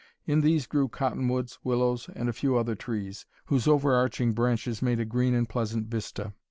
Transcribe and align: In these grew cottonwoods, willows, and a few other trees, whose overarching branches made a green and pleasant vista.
In 0.25 0.41
these 0.41 0.65
grew 0.65 0.87
cottonwoods, 0.87 1.59
willows, 1.63 2.09
and 2.15 2.27
a 2.27 2.33
few 2.33 2.57
other 2.57 2.73
trees, 2.73 3.27
whose 3.45 3.67
overarching 3.67 4.33
branches 4.33 4.81
made 4.81 4.99
a 4.99 5.05
green 5.05 5.35
and 5.35 5.47
pleasant 5.47 5.89
vista. 5.89 6.33